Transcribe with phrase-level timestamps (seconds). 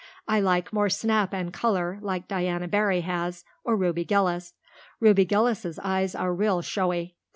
[0.27, 4.55] I like more snap and color, like Diana Barry has or Ruby Gillis.
[4.99, 7.17] Ruby Gillis's looks are real showy.